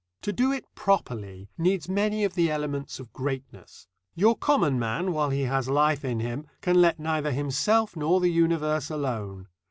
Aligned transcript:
To 0.23 0.33
do 0.33 0.51
it 0.51 0.65
properly 0.73 1.51
needs 1.59 1.87
many 1.87 2.23
of 2.23 2.33
the 2.33 2.49
elements 2.49 2.99
of 2.99 3.13
greatness. 3.13 3.87
Your 4.15 4.35
common 4.35 4.79
man, 4.79 5.11
while 5.11 5.29
he 5.29 5.41
has 5.41 5.69
life 5.69 6.03
in 6.03 6.19
him, 6.21 6.47
can 6.61 6.81
let 6.81 6.97
neither 6.99 7.31
himself 7.31 7.95
nor 7.95 8.19
the 8.19 8.31
universe 8.31 8.89
alone. 8.89 9.47